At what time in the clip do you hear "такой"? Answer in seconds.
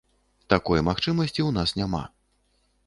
0.53-0.79